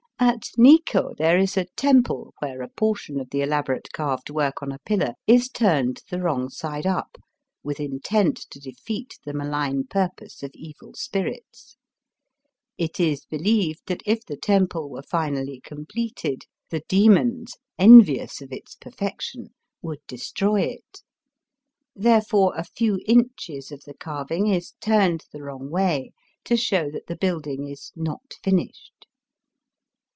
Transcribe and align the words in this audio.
At 0.23 0.49
Nikko 0.55 1.15
there 1.17 1.39
is 1.39 1.57
a 1.57 1.65
temple 1.75 2.35
where 2.39 2.61
a 2.61 2.69
portion 2.69 3.19
of 3.19 3.31
the 3.31 3.41
elaborate 3.41 3.87
carved 3.91 4.29
work 4.29 4.61
on 4.61 4.71
a 4.71 4.77
pillar 4.85 5.15
is 5.25 5.49
turned 5.49 6.03
the 6.11 6.21
wrong 6.21 6.47
side 6.47 6.85
up, 6.85 7.17
with 7.63 7.79
intent 7.79 8.37
to 8.51 8.59
defeat 8.59 9.17
the 9.25 9.33
malign 9.33 9.85
purpose 9.87 10.43
of 10.43 10.51
evil 10.53 10.93
spirits. 10.93 11.75
It 12.77 12.99
is 12.99 13.25
believed 13.25 13.81
that 13.87 14.03
if 14.05 14.23
the 14.23 14.37
temple 14.37 14.91
were 14.91 15.01
finally 15.01 15.59
completed, 15.59 16.43
the 16.69 16.83
demons, 16.87 17.57
envious 17.79 18.41
of 18.43 18.51
its 18.53 18.75
perfection, 18.75 19.55
would 19.81 20.01
destroy 20.07 20.61
it. 20.61 21.01
Therefore 21.95 22.53
a 22.55 22.63
few 22.63 22.99
inches 23.07 23.71
of 23.71 23.81
the 23.85 23.95
carving 23.95 24.45
is 24.45 24.73
turned 24.81 25.23
the 25.31 25.41
wrong 25.41 25.71
way 25.71 26.11
to 26.45 26.55
show 26.55 26.91
that 26.91 27.07
the 27.07 27.17
building 27.17 27.63
'Ms 27.65 27.91
not 27.95 28.35
finished." 28.43 28.93